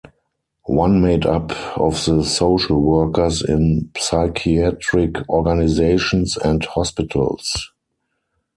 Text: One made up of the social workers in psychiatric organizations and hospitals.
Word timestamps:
One 0.65 0.99
made 0.99 1.27
up 1.27 1.51
of 1.77 2.03
the 2.05 2.23
social 2.23 2.81
workers 2.81 3.43
in 3.47 3.91
psychiatric 3.95 5.17
organizations 5.29 6.37
and 6.37 6.65
hospitals. 6.65 7.71